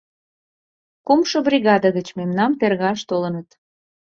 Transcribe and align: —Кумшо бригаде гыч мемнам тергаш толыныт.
—Кумшо 1.07 1.37
бригаде 1.47 1.89
гыч 1.97 2.07
мемнам 2.19 2.51
тергаш 2.59 2.99
толыныт. 3.09 3.49